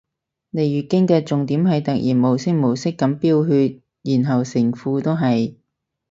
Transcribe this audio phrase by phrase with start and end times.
[0.51, 5.57] 嚟月經嘅重點係突然無聲無息噉飆血然後成褲都係